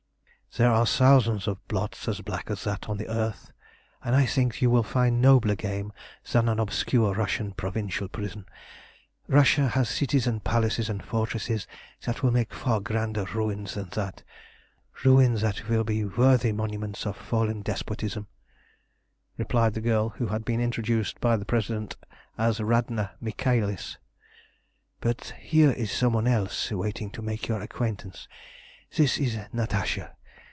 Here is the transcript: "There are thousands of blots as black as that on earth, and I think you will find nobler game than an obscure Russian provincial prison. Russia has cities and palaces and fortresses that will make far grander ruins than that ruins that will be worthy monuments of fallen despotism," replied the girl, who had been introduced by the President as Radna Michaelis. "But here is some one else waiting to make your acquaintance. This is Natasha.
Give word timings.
"There 0.57 0.69
are 0.73 0.85
thousands 0.85 1.47
of 1.47 1.65
blots 1.69 2.09
as 2.09 2.19
black 2.19 2.51
as 2.51 2.65
that 2.65 2.89
on 2.89 3.01
earth, 3.05 3.53
and 4.03 4.13
I 4.13 4.25
think 4.25 4.61
you 4.61 4.69
will 4.69 4.83
find 4.83 5.21
nobler 5.21 5.55
game 5.55 5.93
than 6.29 6.49
an 6.49 6.59
obscure 6.59 7.13
Russian 7.13 7.53
provincial 7.53 8.09
prison. 8.09 8.45
Russia 9.29 9.69
has 9.69 9.87
cities 9.87 10.27
and 10.27 10.43
palaces 10.43 10.89
and 10.89 11.01
fortresses 11.01 11.67
that 12.05 12.21
will 12.21 12.31
make 12.31 12.53
far 12.53 12.81
grander 12.81 13.23
ruins 13.33 13.75
than 13.75 13.91
that 13.93 14.23
ruins 15.05 15.39
that 15.39 15.69
will 15.69 15.85
be 15.85 16.03
worthy 16.03 16.51
monuments 16.51 17.05
of 17.05 17.15
fallen 17.15 17.61
despotism," 17.61 18.27
replied 19.37 19.73
the 19.73 19.79
girl, 19.79 20.09
who 20.09 20.27
had 20.27 20.43
been 20.43 20.59
introduced 20.59 21.17
by 21.21 21.37
the 21.37 21.45
President 21.45 21.95
as 22.37 22.59
Radna 22.59 23.11
Michaelis. 23.21 23.97
"But 24.99 25.33
here 25.39 25.71
is 25.71 25.93
some 25.93 26.11
one 26.11 26.27
else 26.27 26.69
waiting 26.73 27.09
to 27.11 27.21
make 27.21 27.47
your 27.47 27.61
acquaintance. 27.61 28.27
This 28.97 29.17
is 29.17 29.37
Natasha. 29.53 30.17